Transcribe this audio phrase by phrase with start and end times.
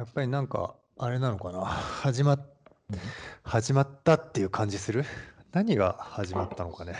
[0.00, 1.62] やっぱりなんか、あれなのかな。
[2.00, 2.50] 始まっ、
[3.42, 5.04] 始まったっていう感じする？
[5.52, 6.94] 何が始まったのかね。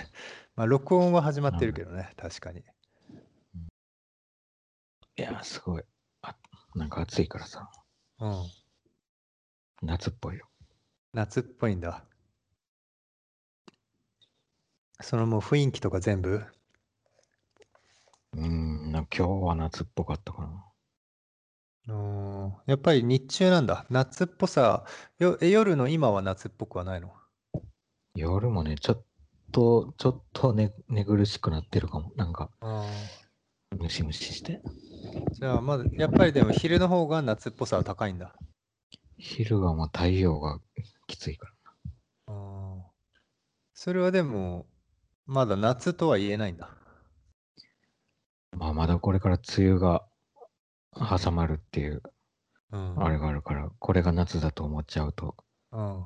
[0.55, 2.61] まあ、録音は始まってるけどね、確かに。
[2.61, 2.63] い
[5.17, 5.83] や、すごい。
[6.21, 6.37] あ
[6.75, 7.71] なんか暑いからさ、
[8.19, 8.45] うん。
[9.81, 10.51] 夏っぽいよ。
[11.15, 12.05] 夏っぽいんだ。
[15.01, 16.45] そのもう雰囲気とか全部？
[18.35, 20.70] うん、なんか今日は夏っぽかったかな。
[21.91, 23.87] うーんやっぱり日中なんだ。
[23.91, 24.85] 夏っぽさ、
[25.19, 27.13] よえ夜の今は夏っぽくはないの？
[28.15, 29.05] 夜もね、ちょっ
[29.53, 32.13] と、ちょっと寝寝苦しくなってるかも。
[32.17, 32.51] なんか、
[33.77, 34.61] ムシムシして。
[35.33, 38.35] じゃあまだ、やっぱりでも昼の方が夏っぽさは高いんだ。
[39.19, 40.61] 昼はもう太陽が
[41.07, 41.47] きついか
[42.27, 42.35] ら。
[42.35, 42.37] う
[42.79, 42.83] ん
[43.73, 44.67] それはでも、
[45.27, 46.69] まだ夏とは言えないんだ。
[48.53, 50.05] まあ、まだこれから梅雨が
[50.95, 52.03] 挟まるっていう、
[52.73, 53.03] うん。
[53.03, 55.37] あれがあるから、これが夏だと思っちゃうと、
[55.73, 56.05] うん。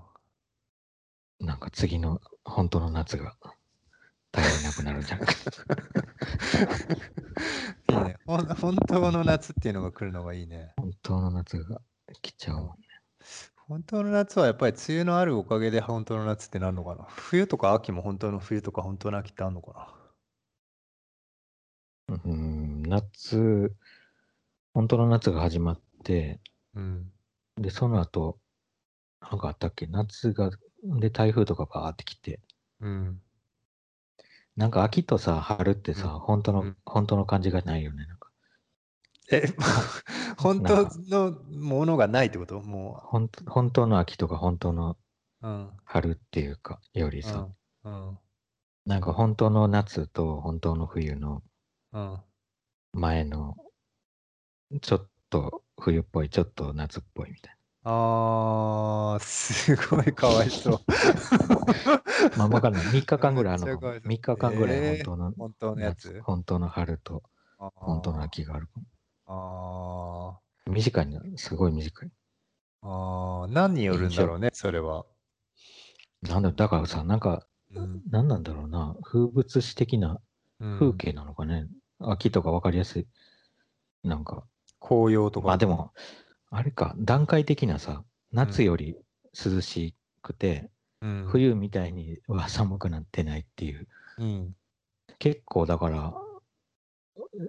[1.41, 3.36] なんか次の本当の夏が
[4.32, 5.34] 耐えれなくなるんじゃないか。
[7.88, 8.16] いいね。
[8.26, 10.72] ほん本当の夏っていうのが来るのがいいね。
[10.76, 11.80] 本当の夏が
[12.22, 12.74] 来ちゃうもんね。
[13.66, 17.04] 本当の夏はやっぱり梅雨のあるおかげで本当の夏ってなるのかな？
[17.08, 19.94] 冬とか秋も本当の冬とか本当の秋ってあるのか
[22.08, 23.74] うん、夏、
[24.75, 26.41] 本当の夏が始まって、
[26.75, 26.80] な。
[26.80, 27.12] うん。
[27.56, 28.39] で、その後、
[29.20, 29.86] なんかあったっけ？
[29.86, 30.50] 夏が、
[31.00, 32.41] で、台風とかバーって来て、
[32.81, 33.20] うん。
[34.56, 38.06] なんか秋とさ、春ってさ、うん本当の、うん本当の感じがないよね。
[38.06, 38.31] なんか
[39.33, 39.42] え、
[40.39, 42.61] 本当のものがないってこと？
[42.61, 44.97] も本当本当の秋とか本当の。
[45.84, 47.48] 春っていうか、よりさ、
[47.84, 48.09] うん。
[48.09, 48.19] うん。
[48.86, 51.42] なんか本当の夏と本当の冬の
[51.92, 52.25] うん。
[52.92, 53.56] 前の、
[54.83, 60.81] ちょっと冬っぽい、ちょっと夏っぽいみたいあー、すごいかわいそう。
[61.48, 62.03] な。
[62.34, 62.87] まあわかんない。
[62.87, 63.82] 3日間ぐらいあるのかも。
[63.82, 66.09] めっちゃかわいそう3日間ぐらいえー本当の本当のやつ？
[66.12, 67.22] 夏、本当の春と
[67.75, 68.81] 本当の秋があるか
[69.26, 70.75] あも。
[70.75, 72.10] 短いの、すごい短い。
[72.82, 75.06] ーあー、何によるんだろうね、それは。
[76.22, 80.21] なんだ、だからさ、なんか、うん何なんだろうな、風物詩的な
[80.60, 81.69] うん風景なのかね。
[82.00, 83.06] 秋とか分かりやすい。
[84.04, 84.47] なんか、
[84.87, 85.49] 紅葉とか。
[85.49, 85.93] まあでも、
[86.50, 88.97] あれか、段階的なさ、夏より
[89.33, 93.89] 涼しくて、うん、冬みたいには寒くなってないっていう。
[94.19, 94.56] うん。
[95.19, 96.15] 結構だから、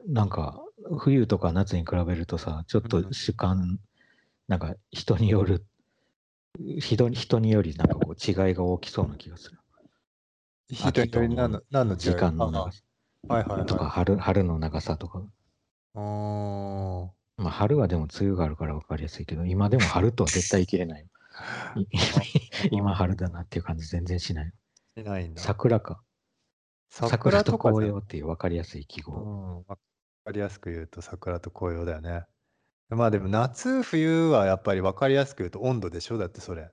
[0.07, 0.61] なんか、
[0.99, 3.79] 冬とか夏に比べるとさ、ちょっと主観、
[4.47, 5.65] なんか人による、
[6.79, 9.57] 人に人によりなんかこう違いが大きそうな気がする。
[10.69, 11.99] 人により何の何の違い？
[11.99, 12.81] 時間の長さ
[13.29, 13.67] あはいはいはい。
[13.67, 15.21] とか、春春の長さとか。
[15.95, 16.01] ああ、
[17.55, 21.05] 春はでも梅雨があるから分かりやすいけど、今でも春とは絶対言い切れない。
[21.79, 21.85] い
[22.71, 24.51] 今春だなっていう感じ全然しない。
[24.97, 25.41] しないんだ。
[25.41, 26.01] 桜か。
[26.89, 29.19] 桜と紅葉っていう分かりやすい記う号。
[29.19, 29.57] ん。
[29.67, 32.25] わかりやすく言うと桜と紅葉だよね。
[32.89, 36.69] まあでも夏、冬はやっぱり分かりやすく言うと温度でしょだってそれ。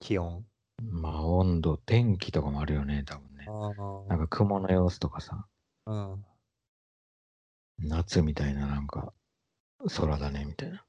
[0.00, 0.44] 気温。
[0.82, 3.46] まあ温度、天気とかもあるよね、多分ね。
[4.08, 5.46] なんか雲の様子とかさ、
[5.86, 6.24] うん。
[7.78, 9.12] 夏みたいななんか
[9.96, 10.84] 空だねみたいな。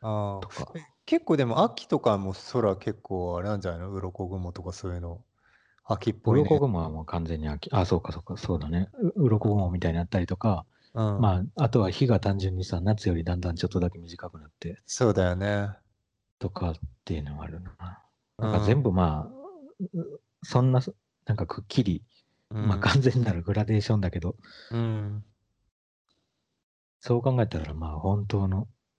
[0.00, 0.78] あとかあ。
[1.06, 3.90] 結構でも秋とかも空結構あれなんじゃないの？
[3.92, 5.22] 鱗雲とかそういうの。
[5.84, 6.46] 秋っぽいね。
[6.46, 7.70] 鱗雲はもう完全に秋。
[7.72, 8.90] あ、そうかそうか、そうだね。
[9.16, 15.70] う鱗雲みたいになったりとか、うん、まあ、あとは日が単純にさ、夏よりだんだんちょっとだけ短くなってそうだよね。
[16.38, 16.74] とかっ
[17.06, 17.72] ていうのもあるな。
[18.38, 20.80] うんなんか全部まあ、うそんな、
[21.24, 22.04] なんかくっきり、
[22.50, 24.36] まあ完全なるグラデーションだけど、
[24.70, 25.24] うん。
[27.00, 28.68] そう考えたらまあ本当の